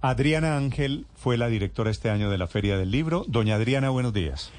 Adriana 0.00 0.56
Ángel 0.56 1.06
fue 1.14 1.36
la 1.36 1.48
directora 1.48 1.90
este 1.90 2.08
año 2.10 2.30
de 2.30 2.38
la 2.38 2.46
Feria 2.46 2.78
del 2.78 2.90
Libro. 2.90 3.24
Doña 3.26 3.56
Adriana, 3.56 3.90
buenos 3.90 4.12
días. 4.12 4.52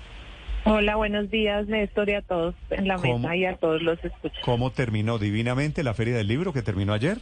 Hola, 0.66 0.98
buenos 0.98 1.32
días, 1.32 1.68
Néstor, 1.68 2.10
y 2.10 2.14
a 2.16 2.22
todos 2.22 2.54
en 2.70 2.88
la 2.88 2.98
mesa 2.98 3.36
y 3.36 3.46
a 3.46 3.56
todos 3.56 3.82
los 3.82 4.04
escuchas. 4.04 4.40
¿Cómo 4.44 4.72
terminó 4.72 5.18
divinamente 5.18 5.84
la 5.84 5.94
Feria 5.94 6.18
del 6.18 6.28
Libro 6.28 6.52
que 6.52 6.62
terminó 6.62 6.94
ayer? 6.94 7.20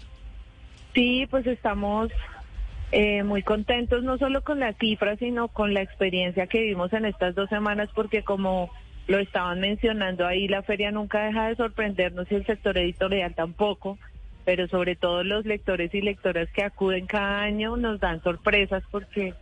Sí, 0.95 1.27
pues 1.29 1.45
estamos 1.45 2.09
eh, 2.91 3.21
muy 3.21 3.43
contentos, 3.43 4.01
no 4.01 4.17
solo 4.17 4.43
con 4.43 4.59
las 4.59 4.75
cifras, 4.77 5.19
sino 5.19 5.49
con 5.49 5.75
la 5.75 5.81
experiencia 5.81 6.47
que 6.47 6.61
vimos 6.61 6.91
en 6.93 7.05
estas 7.05 7.35
dos 7.35 7.47
semanas, 7.49 7.89
porque 7.93 8.23
como 8.23 8.71
lo 9.05 9.19
estaban 9.19 9.59
mencionando 9.59 10.25
ahí, 10.25 10.47
la 10.47 10.63
feria 10.63 10.91
nunca 10.91 11.23
deja 11.25 11.49
de 11.49 11.55
sorprendernos 11.55 12.31
y 12.31 12.35
el 12.35 12.45
sector 12.47 12.75
editorial 12.79 13.35
tampoco 13.35 13.99
pero 14.47 14.69
sobre 14.69 14.95
todo 14.95 15.25
los 15.25 15.45
lectores 15.45 15.93
y 15.93 15.99
lectoras 15.99 16.47
que 16.53 16.63
acuden 16.63 17.05
cada 17.05 17.41
año 17.41 17.75
nos 17.75 17.99
dan 17.99 18.23
sorpresas 18.23 18.81
porque 18.91 19.33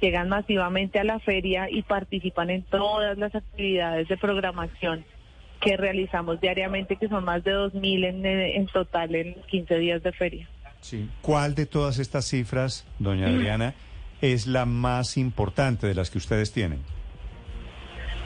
llegan 0.00 0.30
masivamente 0.30 0.98
a 0.98 1.04
la 1.04 1.18
feria 1.18 1.68
y 1.70 1.82
participan 1.82 2.48
en 2.48 2.62
todas 2.62 3.18
las 3.18 3.34
actividades 3.34 4.08
de 4.08 4.16
programación 4.16 5.04
que 5.60 5.76
realizamos 5.76 6.40
diariamente, 6.40 6.96
que 6.96 7.08
son 7.08 7.26
más 7.26 7.44
de 7.44 7.52
2.000 7.52 8.06
en, 8.06 8.24
en 8.24 8.66
total 8.68 9.14
en 9.14 9.34
15 9.48 9.76
días 9.76 10.02
de 10.02 10.12
feria. 10.12 10.48
Sí. 10.80 11.10
¿Cuál 11.20 11.54
de 11.54 11.66
todas 11.66 11.98
estas 11.98 12.24
cifras, 12.24 12.86
doña 12.98 13.26
Adriana, 13.26 13.74
es 14.22 14.46
la 14.46 14.64
más 14.64 15.18
importante 15.18 15.86
de 15.86 15.94
las 15.94 16.10
que 16.10 16.16
ustedes 16.16 16.52
tienen? 16.52 16.78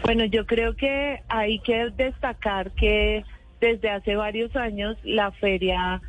Bueno, 0.05 0.25
yo 0.25 0.47
creo 0.47 0.77
que 0.77 1.21
hay 1.29 1.59
que 1.59 1.91
destacar 1.97 2.71
que 2.75 3.25
desde 3.61 3.91
hace 3.91 4.15
varios 4.15 4.55
años 4.55 4.97
la 5.03 5.33
feria 5.33 6.01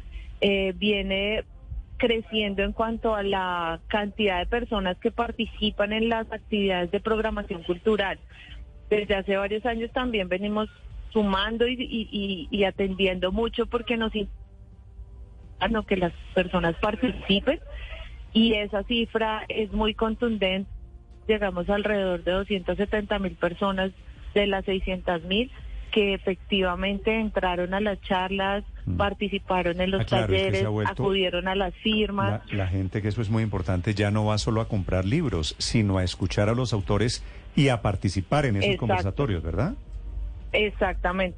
eh, 0.42 0.74
viene 0.76 1.44
creciendo 1.98 2.64
en 2.64 2.72
cuanto 2.72 3.14
a 3.14 3.24
la 3.24 3.82
cantidad 3.88 4.40
de 4.40 4.46
personas 4.46 4.98
que 5.00 5.12
participan 5.12 5.92
en 5.94 6.10
las 6.10 6.32
actividades 6.32 6.92
de 6.92 7.00
programación 7.00 7.64
cultural. 7.64 8.18
Desde 8.90 9.16
hace 9.16 9.36
varios 9.38 9.66
años 9.66 9.92
también 9.92 10.30
venimos 10.30 10.70
sumando 11.12 11.68
y, 11.68 12.64
atendiendo 12.64 13.31
mucho 13.31 13.66
porque 13.66 13.98
nos 13.98 14.14
no, 15.70 15.84
que 15.84 15.98
las 15.98 16.14
personas 16.34 16.76
participen 16.78 17.59
y 18.34 18.53
esa 18.53 18.84
cifra 18.84 19.44
es 19.50 19.72
muy 19.74 19.94
contundente. 19.94 20.70
Llegamos 21.28 21.70
alrededor 21.70 22.24
de 22.24 22.31
270 22.31 23.20
mil 23.20 23.36
personas 23.36 23.92
de 24.34 24.48
las 24.48 24.66
600 24.66 25.24
mil 25.24 25.52
que 25.92 26.14
efectivamente 26.14 27.20
entraron 27.20 27.74
a 27.74 27.81
las 27.81 28.00
charlas, 28.02 28.64
mm. 28.90 28.98
participaron 28.98 29.82
en 29.82 29.92
los 29.92 30.02
ah, 30.02 30.06
talleres, 30.06 30.66
acudieron 30.86 31.48
a 31.48 31.56
las 31.56 31.73
firmas. 31.76 32.42
La, 32.52 32.68
gente, 32.68 33.02
que 33.02 33.08
eso 33.08 33.22
es 33.22 33.30
muy 33.30 33.44
importante, 33.44 33.94
ya 33.94 34.12
no 34.12 34.26
va 34.26 34.38
solo 34.38 34.62
a 34.62 34.68
comprar 34.68 35.06
libros, 35.06 35.56
sino 35.58 35.98
a 35.98 36.04
escuchar 36.04 36.50
a 36.50 36.54
los 36.54 36.73
autores 36.73 37.23
y 37.56 37.70
a 37.70 37.81
participar 37.81 38.46
en 38.46 38.58
esos 38.58 38.78
conversatorios, 38.78 39.44
¿verdad? 39.44 39.73
Exactamente. 40.52 41.38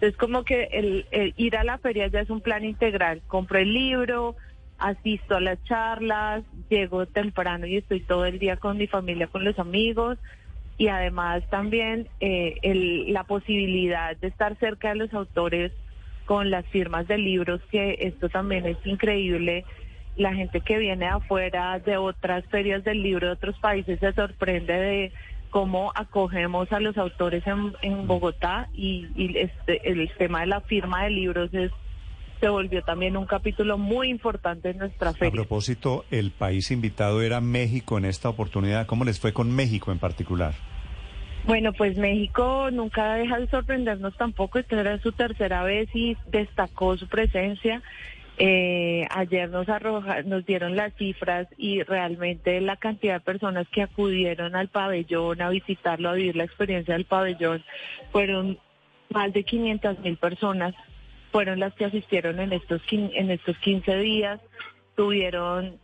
Es 0.00 0.16
como 0.16 0.44
que 0.44 0.68
el, 0.72 1.34
ir 1.36 1.56
a 1.56 1.64
la 1.64 1.78
feria 1.78 2.08
ya 2.08 2.20
es 2.20 2.30
un 2.30 2.40
plan 2.40 2.64
integral. 2.64 3.20
Compro 3.26 3.58
el 3.58 3.72
libro, 3.72 4.34
asisto 4.78 5.36
a 5.36 5.40
las 5.40 5.62
charlas, 5.64 6.42
llego 6.70 7.06
temprano 7.06 7.66
y 7.66 7.76
estoy 7.76 8.00
todo 8.00 8.24
el 8.24 8.38
día 8.38 8.56
con 8.56 8.78
mi 8.78 8.86
familia, 8.86 9.26
con 9.26 9.44
los 9.44 9.58
amigos, 9.58 10.18
y 10.78 10.88
además 10.88 11.42
también 11.50 12.08
eh, 12.20 13.04
la 13.08 13.24
posibilidad 13.24 14.16
de 14.16 14.28
estar 14.28 14.56
cerca 14.56 14.88
de 14.88 14.94
los 14.94 15.12
autores 15.12 15.72
con 16.30 16.48
las 16.48 16.64
firmas 16.66 17.08
de 17.08 17.18
libros, 17.18 17.60
que 17.72 17.96
esto 18.02 18.28
también 18.28 18.64
es 18.64 18.76
increíble. 18.84 19.64
La 20.14 20.32
gente 20.32 20.60
que 20.60 20.78
viene 20.78 21.08
afuera 21.08 21.80
de 21.80 21.96
otras 21.96 22.44
ferias 22.46 22.84
del 22.84 23.02
libro 23.02 23.26
de 23.26 23.32
otros 23.32 23.58
países 23.58 23.98
se 23.98 24.12
sorprende 24.12 24.72
de 24.72 25.12
cómo 25.50 25.90
acogemos 25.92 26.70
a 26.70 26.78
los 26.78 26.96
autores 26.98 27.42
en, 27.48 28.06
Bogotá 28.06 28.68
y, 28.72 29.08
este, 29.36 29.90
el 29.90 30.08
tema 30.18 30.42
de 30.42 30.46
la 30.46 30.60
firma 30.60 31.02
de 31.02 31.10
libros 31.10 31.52
es 31.52 31.72
se 32.38 32.48
volvió 32.48 32.80
también 32.84 33.16
un 33.16 33.26
capítulo 33.26 33.76
muy 33.76 34.08
importante 34.08 34.70
en 34.70 34.78
nuestra 34.78 35.12
feria. 35.12 35.30
A 35.30 35.32
propósito, 35.32 36.04
el 36.12 36.30
país 36.30 36.70
invitado 36.70 37.22
era 37.22 37.40
México 37.40 37.98
en 37.98 38.04
esta 38.04 38.28
oportunidad. 38.28 38.86
¿Cómo 38.86 39.04
les 39.04 39.18
fue 39.18 39.32
con 39.32 39.50
México 39.50 39.90
en 39.90 39.98
particular? 39.98 40.54
Bueno, 41.50 41.72
pues 41.72 41.96
México 41.96 42.70
nunca 42.70 43.14
deja 43.14 43.40
de 43.40 43.48
sorprendernos 43.48 44.16
tampoco. 44.16 44.60
Esta 44.60 44.78
era 44.78 45.00
su 45.00 45.10
tercera 45.10 45.64
vez 45.64 45.88
y 45.92 46.16
destacó 46.28 46.96
su 46.96 47.08
presencia. 47.08 47.82
Eh, 48.38 49.04
ayer 49.10 49.50
nos 49.50 49.68
arroja, 49.68 50.22
nos 50.22 50.46
dieron 50.46 50.76
las 50.76 50.94
cifras 50.94 51.48
y 51.58 51.82
realmente 51.82 52.60
la 52.60 52.76
cantidad 52.76 53.14
de 53.14 53.20
personas 53.20 53.66
que 53.72 53.82
acudieron 53.82 54.54
al 54.54 54.68
pabellón 54.68 55.42
a 55.42 55.50
visitarlo, 55.50 56.10
a 56.10 56.12
vivir 56.12 56.36
la 56.36 56.44
experiencia 56.44 56.94
del 56.94 57.04
pabellón, 57.04 57.64
fueron 58.12 58.56
más 59.08 59.32
de 59.32 59.42
500 59.42 59.98
mil 59.98 60.16
personas 60.18 60.72
fueron 61.32 61.58
las 61.58 61.74
que 61.74 61.84
asistieron 61.84 62.38
en 62.38 62.52
estos, 62.52 62.80
en 62.92 63.28
estos 63.28 63.58
15 63.58 63.96
días. 63.96 64.40
Tuvieron 64.94 65.80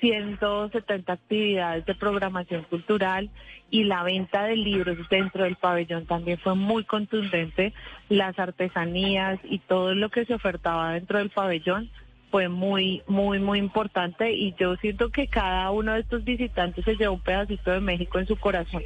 170 0.00 1.12
actividades 1.12 1.84
de 1.86 1.94
programación 1.94 2.64
cultural 2.64 3.30
y 3.70 3.84
la 3.84 4.02
venta 4.02 4.44
de 4.44 4.56
libros 4.56 4.96
dentro 5.10 5.44
del 5.44 5.56
pabellón 5.56 6.06
también 6.06 6.38
fue 6.38 6.54
muy 6.54 6.84
contundente. 6.84 7.72
Las 8.08 8.38
artesanías 8.38 9.38
y 9.44 9.58
todo 9.58 9.94
lo 9.94 10.10
que 10.10 10.24
se 10.24 10.34
ofertaba 10.34 10.92
dentro 10.92 11.18
del 11.18 11.30
pabellón 11.30 11.90
fue 12.30 12.48
muy, 12.48 13.02
muy, 13.06 13.38
muy 13.38 13.58
importante 13.58 14.32
y 14.32 14.54
yo 14.58 14.76
siento 14.76 15.10
que 15.10 15.26
cada 15.28 15.70
uno 15.70 15.94
de 15.94 16.00
estos 16.00 16.24
visitantes 16.24 16.84
se 16.84 16.96
llevó 16.96 17.14
un 17.14 17.20
pedacito 17.20 17.70
de 17.70 17.80
México 17.80 18.18
en 18.18 18.26
su 18.26 18.36
corazón. 18.36 18.82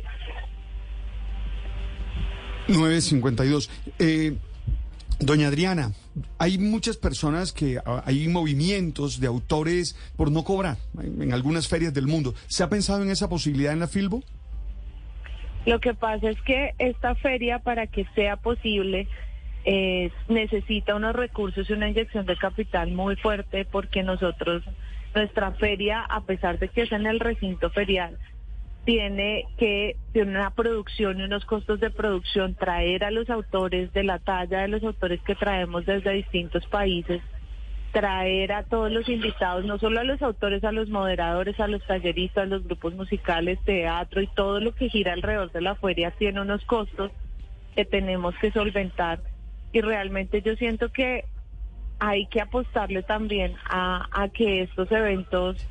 952. 2.68 3.70
Eh, 3.98 4.36
Doña 5.20 5.48
Adriana, 5.48 5.92
hay 6.38 6.58
muchas 6.58 6.96
personas 6.96 7.52
que 7.52 7.78
ah, 7.84 8.02
hay 8.04 8.28
movimientos 8.28 9.20
de 9.20 9.26
autores 9.26 9.96
por 10.16 10.30
no 10.30 10.44
cobrar 10.44 10.76
en 11.00 11.32
algunas 11.32 11.68
ferias 11.68 11.94
del 11.94 12.06
mundo. 12.06 12.34
¿Se 12.48 12.62
ha 12.62 12.68
pensado 12.68 13.02
en 13.02 13.10
esa 13.10 13.28
posibilidad 13.28 13.72
en 13.72 13.80
la 13.80 13.88
Filbo? 13.88 14.22
Lo 15.64 15.78
que 15.80 15.94
pasa 15.94 16.30
es 16.30 16.40
que 16.42 16.74
esta 16.78 17.14
feria, 17.14 17.60
para 17.60 17.86
que 17.86 18.04
sea 18.14 18.36
posible, 18.36 19.06
eh, 19.64 20.10
necesita 20.28 20.96
unos 20.96 21.14
recursos 21.14 21.70
y 21.70 21.72
una 21.72 21.88
inyección 21.88 22.26
de 22.26 22.36
capital 22.36 22.90
muy 22.90 23.14
fuerte 23.16 23.64
porque 23.64 24.02
nosotros, 24.02 24.64
nuestra 25.14 25.52
feria, 25.52 26.00
a 26.00 26.22
pesar 26.22 26.58
de 26.58 26.68
que 26.68 26.82
es 26.82 26.92
en 26.92 27.06
el 27.06 27.20
recinto 27.20 27.70
ferial, 27.70 28.18
tiene 28.84 29.46
que 29.58 29.96
tener 30.12 30.36
una 30.36 30.50
producción 30.50 31.20
y 31.20 31.22
unos 31.22 31.44
costos 31.44 31.78
de 31.80 31.90
producción, 31.90 32.54
traer 32.54 33.04
a 33.04 33.10
los 33.10 33.30
autores 33.30 33.92
de 33.92 34.02
la 34.02 34.18
talla 34.18 34.62
de 34.62 34.68
los 34.68 34.82
autores 34.82 35.20
que 35.22 35.36
traemos 35.36 35.86
desde 35.86 36.12
distintos 36.12 36.66
países, 36.66 37.22
traer 37.92 38.52
a 38.52 38.64
todos 38.64 38.90
los 38.90 39.08
invitados, 39.08 39.64
no 39.64 39.78
solo 39.78 40.00
a 40.00 40.04
los 40.04 40.20
autores, 40.22 40.64
a 40.64 40.72
los 40.72 40.88
moderadores, 40.88 41.60
a 41.60 41.68
los 41.68 41.86
talleristas, 41.86 42.44
a 42.44 42.46
los 42.46 42.64
grupos 42.64 42.94
musicales, 42.94 43.58
teatro 43.64 44.20
y 44.20 44.26
todo 44.28 44.58
lo 44.58 44.74
que 44.74 44.88
gira 44.88 45.12
alrededor 45.12 45.52
de 45.52 45.60
la 45.60 45.76
feria 45.76 46.10
tiene 46.10 46.40
unos 46.40 46.64
costos 46.64 47.12
que 47.76 47.84
tenemos 47.84 48.34
que 48.38 48.50
solventar. 48.50 49.20
Y 49.72 49.80
realmente 49.80 50.42
yo 50.42 50.56
siento 50.56 50.90
que 50.90 51.24
hay 52.00 52.26
que 52.26 52.40
apostarle 52.40 53.04
también 53.04 53.54
a 53.70 54.28
que 54.34 54.62
estos 54.62 54.90
eventos 54.90 55.64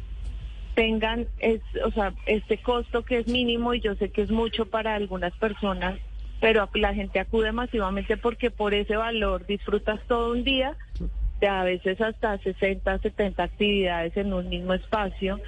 tengan 0.73 1.27
es, 1.39 1.61
o 1.85 1.91
sea, 1.91 2.13
este 2.25 2.57
costo 2.57 3.03
que 3.03 3.19
es 3.19 3.27
mínimo 3.27 3.73
y 3.73 3.81
yo 3.81 3.95
sé 3.95 4.09
que 4.09 4.21
es 4.21 4.31
mucho 4.31 4.65
para 4.65 4.95
algunas 4.95 5.33
personas, 5.33 5.99
pero 6.39 6.69
la 6.73 6.93
gente 6.93 7.19
acude 7.19 7.51
masivamente 7.51 8.17
porque 8.17 8.51
por 8.51 8.73
ese 8.73 8.95
valor 8.95 9.45
disfrutas 9.45 9.99
todo 10.07 10.31
un 10.31 10.43
día, 10.43 10.75
de 11.39 11.47
a 11.47 11.63
veces 11.63 11.99
hasta 12.01 12.37
60, 12.37 12.99
70 12.99 13.43
actividades 13.43 14.15
en 14.15 14.33
un 14.33 14.49
mismo 14.49 14.73
espacio. 14.73 15.39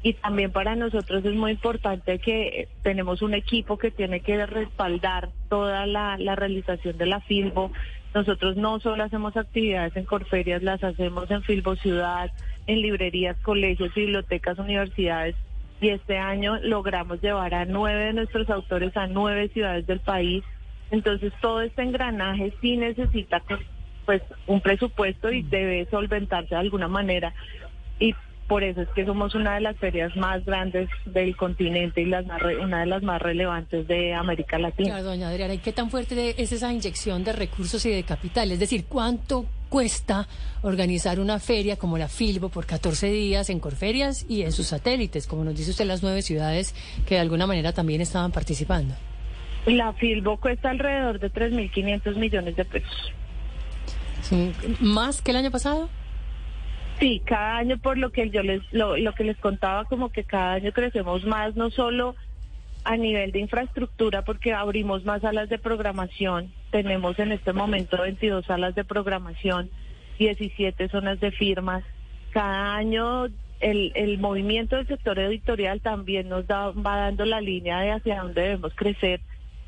Y 0.00 0.12
también 0.12 0.52
para 0.52 0.76
nosotros 0.76 1.24
es 1.24 1.34
muy 1.34 1.52
importante 1.52 2.20
que 2.20 2.68
tenemos 2.82 3.20
un 3.20 3.34
equipo 3.34 3.78
que 3.78 3.90
tiene 3.90 4.20
que 4.20 4.46
respaldar 4.46 5.30
toda 5.48 5.86
la, 5.86 6.16
la 6.18 6.36
realización 6.36 6.96
de 6.98 7.06
la 7.06 7.20
Filbo. 7.20 7.72
Nosotros 8.14 8.56
no 8.56 8.78
solo 8.78 9.02
hacemos 9.02 9.36
actividades 9.36 9.96
en 9.96 10.04
Corferias, 10.04 10.62
las 10.62 10.84
hacemos 10.84 11.28
en 11.30 11.42
Filbo 11.42 11.74
Ciudad, 11.76 12.30
en 12.68 12.82
librerías, 12.82 13.36
colegios, 13.38 13.92
bibliotecas, 13.94 14.58
universidades. 14.58 15.34
Y 15.80 15.88
este 15.88 16.18
año 16.18 16.58
logramos 16.62 17.20
llevar 17.20 17.54
a 17.54 17.64
nueve 17.64 18.06
de 18.06 18.12
nuestros 18.12 18.48
autores 18.50 18.96
a 18.96 19.06
nueve 19.06 19.48
ciudades 19.48 19.86
del 19.86 20.00
país. 20.00 20.44
Entonces 20.90 21.32
todo 21.40 21.62
este 21.62 21.82
engranaje 21.82 22.52
sí 22.60 22.76
necesita 22.76 23.42
pues 24.06 24.22
un 24.46 24.60
presupuesto 24.60 25.32
y 25.32 25.42
debe 25.42 25.86
solventarse 25.90 26.54
de 26.54 26.60
alguna 26.60 26.88
manera. 26.88 27.34
Y 27.98 28.14
por 28.48 28.64
eso 28.64 28.82
es 28.82 28.88
que 28.90 29.04
somos 29.04 29.34
una 29.34 29.54
de 29.54 29.60
las 29.60 29.76
ferias 29.76 30.14
más 30.16 30.44
grandes 30.44 30.88
del 31.04 31.36
continente 31.36 32.02
y 32.02 32.06
las 32.06 32.24
una 32.60 32.80
de 32.80 32.86
las 32.86 33.02
más 33.02 33.20
relevantes 33.20 33.86
de 33.86 34.14
América 34.14 34.58
Latina. 34.58 34.90
Claro, 34.90 35.04
doña 35.04 35.28
Adriana, 35.28 35.54
¿y 35.54 35.58
qué 35.58 35.72
tan 35.72 35.90
fuerte 35.90 36.40
es 36.40 36.52
esa 36.52 36.72
inyección 36.72 37.24
de 37.24 37.34
recursos 37.34 37.84
y 37.86 37.90
de 37.90 38.02
capital? 38.02 38.50
Es 38.50 38.58
decir, 38.58 38.86
¿cuánto 38.86 39.46
cuesta 39.68 40.26
organizar 40.62 41.20
una 41.20 41.38
feria 41.38 41.76
como 41.76 41.98
la 41.98 42.08
Filbo 42.08 42.48
por 42.48 42.66
14 42.66 43.10
días 43.10 43.50
en 43.50 43.60
Corferias 43.60 44.26
y 44.28 44.42
en 44.42 44.52
sus 44.52 44.68
satélites, 44.68 45.26
como 45.26 45.44
nos 45.44 45.56
dice 45.56 45.70
usted, 45.70 45.86
las 45.86 46.02
nueve 46.02 46.22
ciudades 46.22 46.74
que 47.06 47.14
de 47.16 47.20
alguna 47.20 47.46
manera 47.46 47.72
también 47.72 48.00
estaban 48.00 48.32
participando. 48.32 48.94
La 49.66 49.92
Filbo 49.92 50.38
cuesta 50.38 50.70
alrededor 50.70 51.18
de 51.18 51.30
3.500 51.30 52.16
millones 52.16 52.56
de 52.56 52.64
pesos. 52.64 53.12
¿Más 54.80 55.22
que 55.22 55.30
el 55.30 55.36
año 55.38 55.50
pasado? 55.50 55.88
Sí, 56.98 57.22
cada 57.24 57.58
año 57.58 57.78
por 57.78 57.96
lo 57.96 58.10
que 58.10 58.28
yo 58.30 58.42
les 58.42 58.60
lo, 58.72 58.96
lo 58.96 59.12
que 59.12 59.24
les 59.24 59.36
contaba 59.38 59.84
como 59.84 60.10
que 60.10 60.24
cada 60.24 60.54
año 60.54 60.72
crecemos 60.72 61.24
más 61.24 61.54
no 61.54 61.70
solo 61.70 62.16
a 62.84 62.96
nivel 62.96 63.30
de 63.30 63.38
infraestructura 63.38 64.22
porque 64.22 64.52
abrimos 64.52 65.04
más 65.04 65.22
salas 65.22 65.48
de 65.48 65.58
programación. 65.58 66.52
Tenemos 66.70 67.18
en 67.18 67.32
este 67.32 67.52
momento 67.52 68.00
22 68.00 68.44
salas 68.46 68.74
de 68.74 68.84
programación, 68.84 69.70
17 70.18 70.88
zonas 70.88 71.20
de 71.20 71.30
firmas. 71.30 71.82
Cada 72.32 72.76
año 72.76 73.26
el, 73.60 73.92
el 73.94 74.18
movimiento 74.18 74.76
del 74.76 74.86
sector 74.86 75.18
editorial 75.18 75.80
también 75.80 76.28
nos 76.28 76.46
da, 76.46 76.70
va 76.70 76.96
dando 76.96 77.24
la 77.24 77.40
línea 77.40 77.80
de 77.80 77.92
hacia 77.92 78.22
dónde 78.22 78.42
debemos 78.42 78.72
crecer 78.74 79.20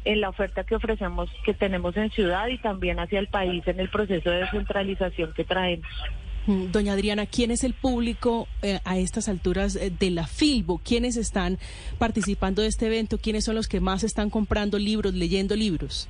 en 0.05 0.21
la 0.21 0.31
oferta 0.31 0.65
que 0.65 0.77
ofrecemos, 0.77 1.29
que 1.45 1.55
tenemos 1.55 1.97
en 1.97 2.11
ciudad 2.11 2.49
y 2.49 2.59
también 2.59 2.99
hacia 2.99 3.19
el 3.19 3.29
país 3.29 3.67
en 3.67 3.81
el 3.81 3.91
proceso 3.91 4.31
de 4.31 4.39
descentralización 4.39 5.33
que 5.35 5.45
traemos. 5.45 5.89
Mm, 6.47 6.71
doña 6.71 6.95
Adriana, 6.95 7.27
¿quién 7.27 7.51
es 7.51 7.65
el 7.65 7.75
público 7.75 8.49
eh, 8.63 8.81
a 8.85 8.97
estas 8.97 9.29
alturas 9.29 9.77
eh, 9.77 9.91
de 9.91 10.11
la 10.11 10.27
Filbo? 10.27 10.81
¿Quiénes 10.83 11.17
están 11.17 11.59
participando 11.99 12.63
de 12.63 12.69
este 12.69 12.87
evento? 12.87 13.19
¿Quiénes 13.19 13.45
son 13.45 13.57
los 13.57 13.69
que 13.69 13.81
más 13.81 14.05
están 14.05 14.31
comprando 14.31 14.79
libros, 14.79 15.13
leyendo 15.15 15.55
libros? 15.55 16.09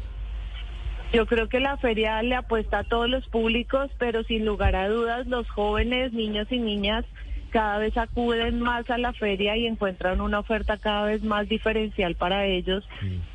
Yo 1.12 1.26
creo 1.26 1.48
que 1.48 1.58
la 1.58 1.76
feria 1.76 2.22
le 2.22 2.36
apuesta 2.36 2.80
a 2.80 2.84
todos 2.84 3.08
los 3.08 3.26
públicos, 3.26 3.90
pero 3.98 4.22
sin 4.22 4.44
lugar 4.44 4.76
a 4.76 4.88
dudas 4.88 5.26
los 5.26 5.48
jóvenes, 5.50 6.12
niños 6.12 6.46
y 6.50 6.58
niñas 6.58 7.04
cada 7.50 7.78
vez 7.78 7.96
acuden 7.96 8.60
más 8.60 8.88
a 8.90 8.98
la 8.98 9.12
feria 9.12 9.56
y 9.56 9.66
encuentran 9.66 10.20
una 10.20 10.38
oferta 10.38 10.78
cada 10.78 11.06
vez 11.06 11.24
más 11.24 11.48
diferencial 11.48 12.14
para 12.14 12.46
ellos, 12.46 12.88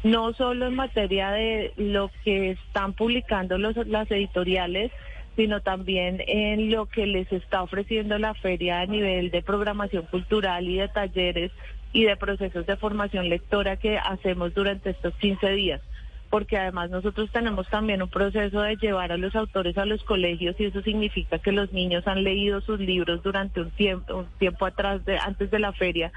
no 0.03 0.31
solo 0.31 0.67
en 0.67 0.75
materia 0.75 1.31
de 1.31 1.73
lo 1.75 2.09
que 2.23 2.51
están 2.51 2.93
publicando 2.93 3.57
los, 3.57 3.75
las 3.87 4.09
editoriales, 4.09 4.93
sino 5.35 5.59
también 5.59 6.23
en 6.27 6.71
lo 6.71 6.85
que 6.85 7.05
les 7.05 7.29
está 7.33 7.61
ofreciendo 7.61 8.17
la 8.17 8.33
feria 8.35 8.79
a 8.79 8.85
nivel 8.85 9.31
de 9.31 9.41
programación 9.41 10.05
cultural 10.05 10.65
y 10.69 10.77
de 10.77 10.87
talleres 10.87 11.51
y 11.91 12.05
de 12.05 12.15
procesos 12.15 12.65
de 12.65 12.77
formación 12.77 13.27
lectora 13.27 13.75
que 13.75 13.97
hacemos 13.97 14.53
durante 14.53 14.91
estos 14.91 15.13
15 15.15 15.49
días 15.51 15.81
porque 16.29 16.57
además 16.57 16.89
nosotros 16.89 17.29
tenemos 17.31 17.67
también 17.69 18.01
un 18.01 18.09
proceso 18.09 18.61
de 18.61 18.75
llevar 18.75 19.11
a 19.11 19.17
los 19.17 19.35
autores 19.35 19.77
a 19.77 19.85
los 19.85 20.03
colegios 20.03 20.55
y 20.59 20.65
eso 20.65 20.81
significa 20.81 21.39
que 21.39 21.51
los 21.51 21.71
niños 21.71 22.07
han 22.07 22.23
leído 22.23 22.61
sus 22.61 22.79
libros 22.79 23.23
durante 23.23 23.61
un 23.61 23.71
tiempo, 23.71 24.15
un 24.15 24.27
tiempo 24.37 24.65
atrás 24.65 25.05
de 25.05 25.17
antes 25.17 25.51
de 25.51 25.59
la 25.59 25.73
feria, 25.73 26.11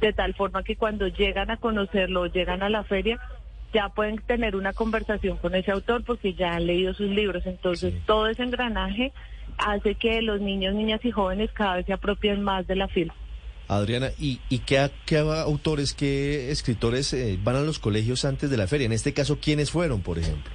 de 0.00 0.12
tal 0.12 0.34
forma 0.34 0.62
que 0.62 0.76
cuando 0.76 1.08
llegan 1.08 1.50
a 1.50 1.56
conocerlo, 1.56 2.26
llegan 2.26 2.62
a 2.62 2.68
la 2.68 2.84
feria, 2.84 3.18
ya 3.72 3.88
pueden 3.90 4.18
tener 4.18 4.56
una 4.56 4.72
conversación 4.72 5.36
con 5.36 5.54
ese 5.54 5.72
autor 5.72 6.04
porque 6.04 6.34
ya 6.34 6.54
han 6.54 6.66
leído 6.66 6.94
sus 6.94 7.10
libros. 7.10 7.44
Entonces, 7.46 7.94
todo 8.06 8.28
ese 8.28 8.42
engranaje 8.42 9.12
hace 9.58 9.94
que 9.96 10.22
los 10.22 10.40
niños, 10.40 10.74
niñas 10.74 11.04
y 11.04 11.10
jóvenes 11.10 11.50
cada 11.52 11.76
vez 11.76 11.86
se 11.86 11.92
apropien 11.92 12.42
más 12.42 12.66
de 12.66 12.76
la 12.76 12.88
fila. 12.88 13.14
Adriana, 13.68 14.08
¿y, 14.18 14.40
y 14.48 14.60
qué, 14.60 14.78
autores, 15.18 15.92
qué 15.92 16.50
escritores 16.50 17.12
eh, 17.12 17.38
van 17.42 17.56
a 17.56 17.60
los 17.60 17.78
colegios 17.78 18.24
antes 18.24 18.50
de 18.50 18.56
la 18.56 18.66
feria? 18.66 18.86
En 18.86 18.92
este 18.92 19.12
caso, 19.12 19.38
¿quiénes 19.40 19.70
fueron, 19.70 20.00
por 20.00 20.18
ejemplo? 20.18 20.50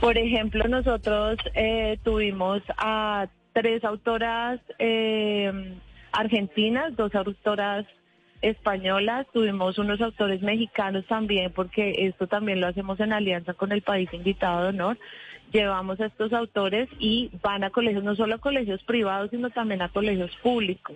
Por 0.00 0.18
ejemplo, 0.18 0.68
nosotros 0.68 1.38
eh, 1.54 1.98
tuvimos 2.04 2.62
a 2.76 3.28
tres 3.54 3.82
autoras 3.82 4.60
eh, 4.78 5.74
argentinas, 6.12 6.94
dos 6.96 7.14
autoras 7.14 7.86
españolas, 8.42 9.26
tuvimos 9.32 9.78
unos 9.78 10.00
autores 10.02 10.42
mexicanos 10.42 11.06
también, 11.06 11.50
porque 11.50 12.06
esto 12.06 12.26
también 12.26 12.60
lo 12.60 12.68
hacemos 12.68 13.00
en 13.00 13.14
alianza 13.14 13.54
con 13.54 13.72
el 13.72 13.80
país 13.80 14.08
invitado 14.12 14.64
de 14.64 14.68
honor. 14.68 14.98
Llevamos 15.50 15.98
a 15.98 16.06
estos 16.06 16.34
autores 16.34 16.90
y 16.98 17.30
van 17.42 17.64
a 17.64 17.70
colegios, 17.70 18.04
no 18.04 18.14
solo 18.14 18.34
a 18.34 18.38
colegios 18.38 18.82
privados, 18.84 19.30
sino 19.30 19.48
también 19.48 19.80
a 19.80 19.88
colegios 19.88 20.36
públicos 20.42 20.94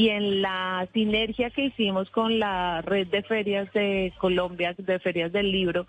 y 0.00 0.08
en 0.08 0.40
la 0.40 0.88
sinergia 0.94 1.50
que 1.50 1.66
hicimos 1.66 2.08
con 2.08 2.38
la 2.38 2.80
red 2.80 3.08
de 3.08 3.22
ferias 3.22 3.70
de 3.74 4.14
Colombia, 4.16 4.74
de 4.78 4.98
ferias 4.98 5.30
del 5.30 5.52
libro 5.52 5.86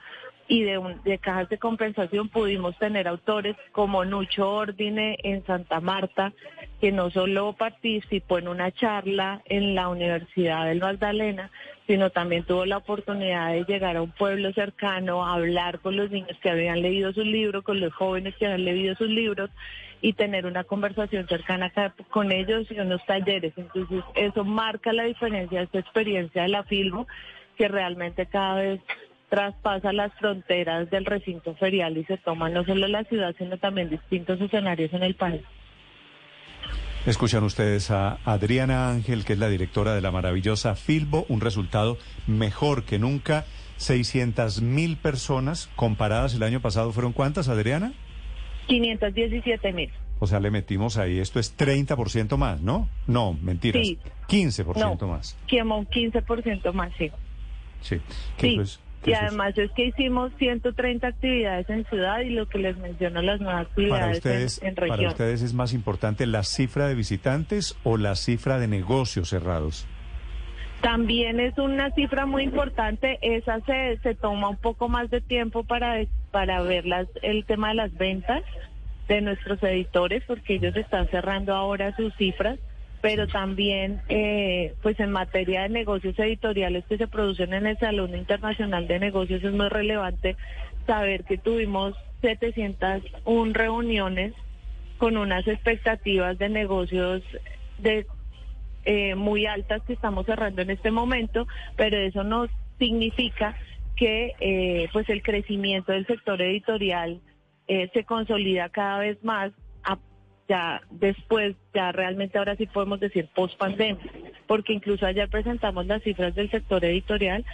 y 0.52 0.64
de, 0.64 1.18
cajas 1.20 1.48
de 1.48 1.58
compensación 1.58 2.28
pudimos 2.28 2.78
tener 2.78 3.08
autores 3.08 3.56
como 3.72 4.04
Nucho 4.04 4.52
Ordine 4.52 5.18
en 5.24 5.46
Santa 5.46 5.80
Marta, 5.80 6.34
que 6.82 6.92
no 6.92 7.10
solo 7.10 7.54
participó 7.54 8.38
en 8.38 8.50
una 8.50 8.70
charla 8.70 9.42
en 9.46 9.76
la 9.76 9.88
Universidad 9.88 10.66
del 10.66 10.82
Magdalena, 10.82 11.50
sino 11.88 12.10
también 12.10 12.44
tuvo 12.44 12.66
la 12.66 12.80
oportunidad 12.80 13.54
de 13.54 13.64
llegar 13.64 13.96
a 13.96 14.02
un 14.02 14.12
pueblo 14.12 14.52
cercano, 14.52 15.26
a 15.26 15.36
hablar 15.36 15.80
con 15.80 15.96
los 15.96 16.12
niños 16.12 16.38
que 16.44 16.50
habían 16.50 16.82
leído 16.82 17.14
sus 17.14 17.26
libros, 17.26 17.64
con 17.64 17.80
los 17.80 17.94
jóvenes 17.94 18.36
que 18.36 18.46
habían 18.46 18.66
leído 18.66 18.94
sus 18.96 19.08
libros 19.08 19.50
y 20.02 20.12
tener 20.12 20.46
una 20.46 20.66
conversación 20.66 21.30
cercana 21.30 21.72
con 22.10 22.30
ellos 22.34 22.70
y 22.70 22.78
unos 22.78 23.06
talleres. 23.06 23.54
Entonces, 23.56 24.04
eso 24.16 24.44
marca 24.44 24.92
la 24.92 25.06
diferencia 25.06 25.60
de 25.60 25.64
esta 25.64 25.80
experiencia 25.80 26.42
de 26.42 26.50
la 26.50 26.64
Filmo, 26.64 27.08
que 27.56 27.70
realmente 27.70 28.26
cada 28.26 28.56
vez 28.56 28.82
traspasa 29.32 29.94
las 29.94 30.14
fronteras 30.16 30.90
del 30.90 31.06
recinto 31.06 31.56
ferial 31.56 31.98
y 31.98 32.04
se 32.04 32.18
toma 32.18 32.50
no 32.50 32.66
solo 32.66 32.86
la 32.90 33.06
ciudad, 33.06 33.34
sino 33.38 33.58
también 33.58 33.90
distintos 33.90 34.42
escenarios 34.42 34.92
en 34.94 35.04
el 35.04 35.16
país. 35.16 35.42
Escuchan 37.06 37.44
ustedes 37.46 37.92
a 37.92 38.20
Adriana 38.26 38.90
Ángel, 38.90 39.24
que 39.24 39.34
es 39.34 39.40
la 39.40 39.48
directora 39.48 39.96
de 39.96 40.02
la 40.02 40.12
maravillosa 40.12 40.76
Filbo, 40.76 41.26
un 41.30 41.40
resultado 41.40 41.98
mejor 42.28 42.84
que 42.84 43.00
nunca. 43.00 43.46
600 43.78 44.62
mil 44.62 44.98
personas 44.98 45.68
comparadas 45.76 46.36
el 46.36 46.44
año 46.44 46.60
pasado, 46.60 46.92
¿fueron 46.92 47.14
cuántas, 47.14 47.48
Adriana? 47.48 47.94
517 48.68 49.72
mil. 49.72 49.90
O 50.20 50.28
sea, 50.28 50.40
le 50.40 50.52
metimos 50.52 50.98
ahí, 50.98 51.18
esto 51.18 51.40
es 51.40 51.58
30% 51.58 52.38
más, 52.38 52.62
¿no? 52.62 52.88
No, 53.08 53.34
mentiras. 53.42 53.88
Sí. 53.88 53.98
15% 54.28 55.08
más. 55.08 55.36
Como 55.50 55.80
un 55.80 55.88
15% 55.88 56.74
más, 56.74 56.92
sí. 57.00 57.10
Sí. 57.82 58.00
sí. 58.38 58.60
Y 59.06 59.14
además 59.14 59.58
es 59.58 59.72
que 59.72 59.86
hicimos 59.86 60.32
130 60.38 61.08
actividades 61.08 61.70
en 61.70 61.86
ciudad 61.86 62.20
y 62.22 62.30
lo 62.30 62.48
que 62.48 62.60
les 62.60 62.78
menciono, 62.78 63.22
las 63.22 63.40
nuevas 63.42 63.68
actividades 63.68 64.62
en, 64.62 64.76
región. 64.76 64.98
¿Para 64.98 65.10
ustedes 65.10 65.42
es 65.42 65.54
más 65.54 65.74
importante 65.74 66.26
la 66.28 66.44
cifra 66.44 66.88
de 66.88 66.96
visitantes 66.96 67.78
o 67.84 67.98
la 67.98 68.16
cifra 68.16 68.60
de 68.60 68.68
negocios 68.68 69.30
cerrados? 69.30 69.88
También 70.82 71.40
es 71.40 71.58
una 71.58 71.92
cifra 71.92 72.26
muy 72.26 72.44
importante, 72.44 73.20
esa 73.22 73.60
se, 73.62 74.00
se 74.02 74.16
toma 74.16 74.50
un 74.50 74.58
poco 74.58 74.90
más 74.90 75.10
de 75.10 75.22
tiempo 75.22 75.64
para, 75.64 76.04
para 76.32 76.62
ver 76.62 76.86
las, 76.86 77.08
el 77.22 77.46
tema 77.46 77.70
de 77.70 77.76
las 77.76 77.94
ventas 77.94 78.44
de 79.08 79.22
nuestros 79.22 79.62
editores, 79.64 80.24
porque 80.26 80.56
ellos 80.56 80.76
están 80.76 81.08
cerrando 81.10 81.54
ahora 81.54 81.96
sus 81.96 82.16
cifras, 82.16 82.60
pero 83.02 83.28
también 83.28 84.02
eh, 84.10 84.76
pues 84.82 85.00
en 85.00 85.12
materia 85.12 85.64
de 85.64 85.70
negocios 85.70 86.18
editoriales 86.20 86.86
que 86.86 86.98
se 86.98 87.08
producen 87.08 87.54
en 87.54 87.66
el 87.66 87.78
Salón 87.78 88.16
Internacional 88.16 88.88
de 88.88 89.00
Negocios 89.00 89.44
es 89.44 89.52
muy 89.52 89.70
relevante 89.70 90.38
saber 90.86 91.24
que 91.24 91.38
tuvimos 91.38 91.96
701 92.22 93.54
reuniones 93.54 94.34
con 94.98 95.18
unas 95.18 95.48
expectativas 95.48 96.38
de 96.38 96.50
negocios 96.50 97.24
de 97.80 98.06
eh, 98.86 99.16
muy 99.16 99.46
altas 99.46 99.82
que 99.84 99.94
estamos 99.94 100.26
cerrando 100.26 100.62
en 100.62 100.70
este 100.70 100.92
momento, 100.92 101.48
pero 101.76 101.98
eso 101.98 102.24
no 102.24 102.48
significa 102.78 103.56
que 103.96 104.34
eh, 104.40 104.90
pues 104.94 105.10
el 105.10 105.22
crecimiento 105.22 105.92
del 105.92 106.08
sector 106.08 106.42
editorial 106.42 107.20
eh, 107.68 107.90
se 107.94 108.04
consolida 108.04 108.70
cada 108.70 109.00
vez 109.00 109.24
más 109.24 109.52
ya 110.48 110.82
después, 110.90 111.56
ya 111.74 111.92
realmente 111.92 112.38
ahora 112.38 112.56
sí 112.56 112.66
podemos 112.66 113.00
decir 113.00 113.30
post 113.34 113.58
pandemia, 113.58 113.98
porque 114.48 114.74
incluso 114.74 115.06
ayer 115.06 115.30
presentamos 115.30 115.86
las 115.86 116.04
cifras 116.04 116.36
del 116.36 116.50
sector 116.52 116.84
editorial 116.84 117.46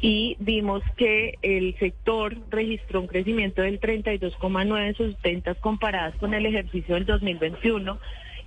y 0.00 0.36
vimos 0.40 0.82
que 0.96 1.34
el 1.42 1.76
sector 1.78 2.36
registró 2.50 3.00
un 3.00 3.06
crecimiento 3.06 3.62
del 3.62 3.80
32,9 3.80 4.86
en 4.88 4.94
sus 4.94 5.20
ventas 5.22 5.56
comparadas 5.58 6.14
con 6.16 6.34
el 6.34 6.44
ejercicio 6.46 6.94
del 6.94 7.06
2021 7.06 7.98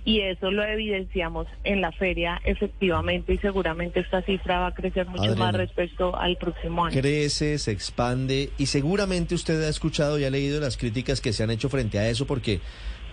y 0.04 0.20
eso 0.20 0.50
lo 0.50 0.64
evidenciamos 0.64 1.46
en 1.64 1.80
la 1.80 1.92
feria 1.92 2.40
efectivamente 2.44 3.34
y 3.34 3.38
seguramente 3.38 4.00
esta 4.00 4.22
cifra 4.22 4.60
va 4.60 4.66
a 4.68 4.74
crecer 4.74 5.06
mucho 5.06 5.36
más 5.36 5.54
respecto 5.54 6.16
al 6.16 6.36
próximo 6.36 6.86
año. 6.86 6.98
Crece, 6.98 7.58
se 7.58 7.70
expande 7.70 8.50
y 8.56 8.66
seguramente 8.66 9.34
usted 9.34 9.62
ha 9.62 9.68
escuchado 9.68 10.18
y 10.18 10.24
ha 10.24 10.30
leído 10.30 10.60
las 10.60 10.76
críticas 10.76 11.20
que 11.20 11.32
se 11.32 11.42
han 11.42 11.50
hecho 11.50 11.68
frente 11.68 11.98
a 11.98 12.08
eso 12.08 12.26
porque, 12.26 12.60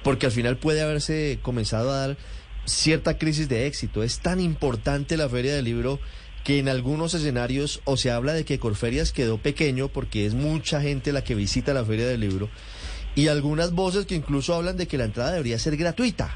porque 0.08 0.28
al 0.28 0.32
final 0.32 0.56
puede 0.56 0.82
haberse 0.82 1.38
comenzado 1.42 1.92
a 1.92 2.08
dar 2.08 2.18
cierta 2.64 3.18
crisis 3.18 3.50
de 3.50 3.68
éxito. 3.68 4.04
Es 4.04 4.22
tan 4.22 4.40
importante 4.40 5.18
la 5.18 5.28
feria 5.28 5.54
del 5.54 5.66
libro 5.66 6.00
que 6.46 6.60
en 6.60 6.70
algunos 6.70 7.14
escenarios 7.14 7.82
o 7.84 7.98
se 7.98 8.10
habla 8.10 8.32
de 8.32 8.46
que 8.46 8.58
Corferias 8.58 9.12
quedó 9.12 9.38
pequeño 9.38 9.90
porque 9.90 10.26
es 10.26 10.34
mucha 10.34 10.80
gente 10.80 11.12
la 11.12 11.26
que 11.26 11.36
visita 11.36 11.74
la 11.74 11.84
feria 11.84 12.08
del 12.08 12.22
libro 12.22 12.48
y 13.16 13.28
algunas 13.28 13.74
voces 13.74 14.06
que 14.06 14.16
incluso 14.16 14.56
hablan 14.56 14.78
de 14.78 14.88
que 14.88 14.98
la 14.98 15.04
entrada 15.04 15.34
debería 15.34 15.60
ser 15.60 15.76
gratuita. 15.76 16.30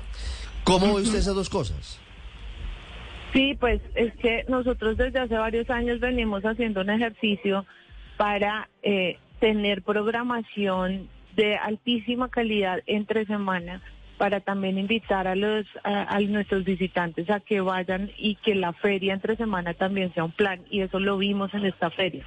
¿Cómo 0.66 0.94
ve 0.94 1.04
usted 1.04 1.20
esas 1.20 1.36
dos 1.36 1.50
cosas? 1.50 1.98
Sí, 3.32 3.56
pues 3.58 3.80
es 3.96 4.14
que 4.18 4.44
nosotros 4.50 4.98
desde 4.98 5.20
hace 5.20 5.36
varios 5.36 5.70
años 5.70 6.02
venimos 6.02 6.44
haciendo 6.44 6.82
un 6.82 6.90
ejercicio 6.90 7.66
para 8.18 8.68
eh, 8.84 9.18
tener 9.40 9.82
programación 9.82 11.08
de 11.36 11.56
altísima 11.56 12.30
calidad 12.30 12.82
entre 12.86 13.26
semanas 13.26 13.82
para 14.18 14.40
también 14.40 14.78
invitar 14.78 15.28
a 15.28 15.36
los 15.36 15.66
a, 15.84 16.20
nuestros 16.20 16.64
visitantes 16.64 17.28
a 17.32 17.40
que 17.40 17.60
vayan 17.60 18.12
y 18.18 18.36
que 18.36 18.54
la 18.54 18.72
feria 18.74 19.14
entre 19.14 19.36
semana 19.36 19.74
también 19.74 20.14
sea 20.14 20.24
un 20.24 20.32
plan 20.32 20.62
y 20.70 20.82
eso 20.82 21.00
lo 21.00 21.18
vimos 21.18 21.52
en 21.56 21.66
esta 21.66 21.90
feria. 21.90 22.24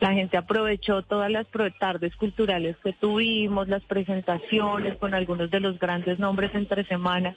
La 0.00 0.12
gente 0.12 0.36
aprovechó 0.36 1.00
todas 1.00 1.30
las 1.30 1.46
tardes 1.78 2.14
culturales 2.16 2.76
que 2.84 2.92
tuvimos, 2.92 3.68
las 3.68 3.82
presentaciones 3.84 4.98
con 4.98 5.14
algunos 5.14 5.50
de 5.50 5.60
los 5.60 5.78
grandes 5.78 6.18
nombres 6.18 6.54
entre 6.54 6.84
semana 6.84 7.34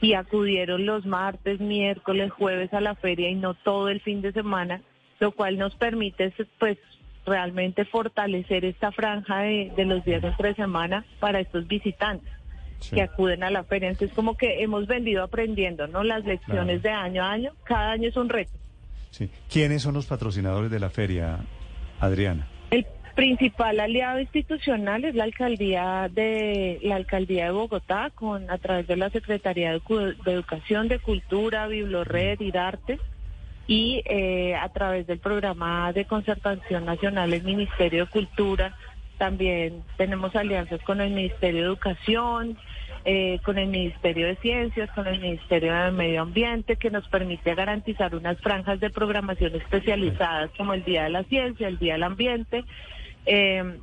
y 0.00 0.14
acudieron 0.14 0.86
los 0.86 1.04
martes, 1.04 1.58
miércoles, 1.58 2.30
jueves 2.30 2.72
a 2.72 2.80
la 2.80 2.94
feria 2.94 3.30
y 3.30 3.34
no 3.34 3.54
todo 3.54 3.88
el 3.88 4.00
fin 4.00 4.22
de 4.22 4.32
semana, 4.32 4.80
lo 5.18 5.32
cual 5.32 5.58
nos 5.58 5.74
permite 5.74 6.32
pues 6.60 6.78
realmente 7.24 7.84
fortalecer 7.84 8.64
esta 8.64 8.92
franja 8.92 9.40
de, 9.40 9.72
los 9.84 10.04
días 10.04 10.22
entre 10.24 10.54
semana 10.54 11.04
para 11.20 11.40
estos 11.40 11.66
visitantes 11.66 12.32
que 12.90 13.00
acuden 13.00 13.42
a 13.42 13.50
la 13.50 13.64
feria. 13.64 13.88
Entonces 13.88 14.14
como 14.14 14.36
que 14.36 14.62
hemos 14.62 14.86
venido 14.86 15.22
aprendiendo, 15.22 15.86
¿no? 15.86 16.04
Las 16.04 16.24
lecciones 16.24 16.82
de 16.82 16.90
año 16.90 17.22
a 17.22 17.32
año, 17.32 17.52
cada 17.64 17.92
año 17.92 18.08
es 18.08 18.16
un 18.16 18.28
reto. 18.28 18.52
Sí. 19.10 19.30
¿Quiénes 19.48 19.82
son 19.82 19.94
los 19.94 20.06
patrocinadores 20.06 20.70
de 20.70 20.80
la 20.80 20.90
feria, 20.90 21.38
Adriana? 22.00 22.48
El 22.70 22.84
principal 23.14 23.80
aliado 23.80 24.20
institucional 24.20 25.04
es 25.04 25.14
la 25.14 25.24
alcaldía 25.24 26.10
de 26.12 26.80
la 26.82 26.96
alcaldía 26.96 27.46
de 27.46 27.52
Bogotá 27.52 28.10
con 28.14 28.50
a 28.50 28.58
través 28.58 28.86
de 28.86 28.96
la 28.96 29.08
Secretaría 29.10 29.70
de, 29.72 29.80
Educación, 30.26 30.88
de 30.88 30.98
Cultura, 30.98 31.68
Biblored 31.68 32.40
y 32.40 32.56
Arte 32.56 32.98
y 33.66 34.02
eh, 34.04 34.54
a 34.54 34.68
través 34.70 35.06
del 35.06 35.18
programa 35.18 35.92
de 35.92 36.04
concertación 36.04 36.84
nacional 36.84 37.32
el 37.32 37.42
Ministerio 37.42 38.04
de 38.04 38.10
Cultura 38.10 38.76
también 39.18 39.82
tenemos 39.96 40.34
alianzas 40.34 40.82
con 40.82 41.00
el 41.00 41.10
Ministerio 41.10 41.62
de 41.62 41.66
Educación, 41.66 42.58
eh, 43.04 43.38
con 43.44 43.58
el 43.58 43.68
Ministerio 43.68 44.26
de 44.26 44.36
Ciencias, 44.36 44.90
con 44.90 45.06
el 45.06 45.20
Ministerio 45.20 45.72
de 45.72 45.90
Medio 45.92 46.22
Ambiente, 46.22 46.76
que 46.76 46.90
nos 46.90 47.06
permite 47.08 47.54
garantizar 47.54 48.14
unas 48.14 48.40
franjas 48.40 48.80
de 48.80 48.90
programación 48.90 49.54
especializadas 49.54 50.50
como 50.56 50.74
el 50.74 50.84
Día 50.84 51.04
de 51.04 51.10
la 51.10 51.22
Ciencia, 51.24 51.68
el 51.68 51.78
Día 51.78 51.94
del 51.94 52.02
Ambiente 52.02 52.64
eh, 53.26 53.78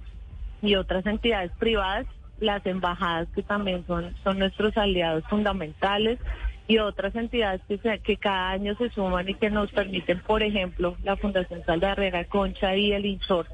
y 0.61 0.75
otras 0.75 1.05
entidades 1.05 1.51
privadas, 1.57 2.05
las 2.39 2.65
embajadas 2.65 3.27
que 3.33 3.43
también 3.43 3.85
son, 3.87 4.13
son 4.23 4.39
nuestros 4.39 4.75
aliados 4.75 5.23
fundamentales 5.29 6.19
y 6.67 6.77
otras 6.77 7.15
entidades 7.15 7.61
que, 7.67 7.77
que 7.99 8.17
cada 8.17 8.51
año 8.51 8.75
se 8.75 8.89
suman 8.89 9.27
y 9.27 9.33
que 9.33 9.49
nos 9.49 9.71
permiten, 9.71 10.19
por 10.19 10.43
ejemplo, 10.43 10.95
la 11.03 11.15
Fundación 11.17 11.63
Saldarrega 11.65 12.25
Concha 12.25 12.75
y 12.75 12.93
el 12.93 13.05
INSOR, 13.05 13.47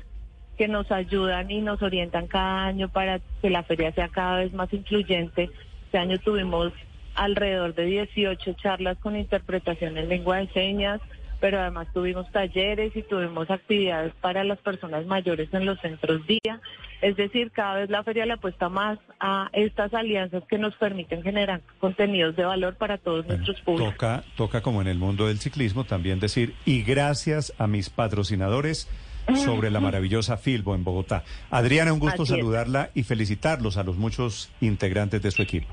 que 0.58 0.68
nos 0.68 0.92
ayudan 0.92 1.50
y 1.50 1.62
nos 1.62 1.82
orientan 1.82 2.28
cada 2.28 2.66
año 2.66 2.90
para 2.90 3.20
que 3.42 3.50
la 3.50 3.64
feria 3.64 3.92
sea 3.92 4.10
cada 4.10 4.38
vez 4.38 4.54
más 4.54 4.72
incluyente. 4.74 5.50
Este 5.86 5.98
año 5.98 6.18
tuvimos 6.20 6.74
alrededor 7.16 7.74
de 7.74 7.86
18 7.86 8.54
charlas 8.54 8.98
con 9.00 9.16
interpretación 9.16 9.98
en 9.98 10.10
lengua 10.10 10.38
de 10.38 10.48
señas, 10.50 11.02
pero 11.39 11.60
además 11.60 11.88
tuvimos 11.94 12.29
talleres 12.32 12.96
y 12.96 13.03
tuvimos 13.03 13.50
actividades 13.50 14.13
para 14.22 14.44
las 14.44 14.60
personas 14.60 15.06
mayores 15.06 15.53
en 15.53 15.65
los 15.65 15.79
centros 15.79 16.25
día. 16.27 16.62
Es 17.01 17.15
decir, 17.15 17.51
cada 17.51 17.75
vez 17.75 17.89
la 17.89 18.03
feria 18.03 18.25
le 18.25 18.34
apuesta 18.34 18.70
más 18.70 18.98
a 19.20 19.50
estas 19.53 19.94
alianzas 19.94 20.44
que 20.50 20.58
nos 20.58 20.74
permiten 20.75 21.22
generar 21.22 21.62
contenidos 21.79 22.36
de 22.36 22.46
valor 22.46 22.75
para 22.75 22.98
todos 22.98 23.27
nuestros 23.27 23.62
públicos. 23.62 23.94
Toca, 23.94 24.24
toca 24.36 24.62
como 24.62 24.82
en 24.82 24.88
el 24.88 24.98
mundo 24.98 25.27
del 25.27 25.39
ciclismo 25.39 25.84
también 25.84 26.20
decir, 26.20 26.56
y 26.65 26.82
gracias 26.82 27.53
a 27.60 27.67
mis 27.67 27.89
patrocinadores 27.89 28.89
sobre 29.36 29.70
la 29.70 29.79
maravillosa 29.79 30.38
Filbo 30.38 30.74
en 30.74 30.84
Bogotá. 30.84 31.24
Adriana, 31.51 31.94
un 31.94 32.00
gusto 32.00 32.25
saludarla 32.25 32.89
y 32.94 33.03
felicitarlos 33.03 33.77
a 33.77 33.84
los 33.84 33.98
muchos 33.98 34.50
integrantes 34.62 35.22
de 35.22 35.32
su 35.32 35.41
equipo. 35.41 35.67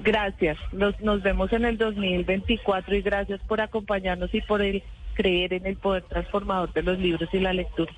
Gracias. 0.00 0.58
Nos, 0.72 0.98
nos 1.00 1.22
vemos 1.22 1.52
en 1.52 1.64
el 1.64 1.78
2024 1.78 2.96
y 2.96 3.02
gracias 3.02 3.40
por 3.46 3.60
acompañarnos 3.60 4.34
y 4.34 4.40
por 4.40 4.60
el 4.62 4.82
creer 5.14 5.54
en 5.54 5.66
el 5.66 5.76
poder 5.76 6.02
transformador 6.04 6.72
de 6.72 6.82
los 6.82 6.98
libros 6.98 7.28
y 7.32 7.38
la 7.38 7.52
lectura. 7.52 7.92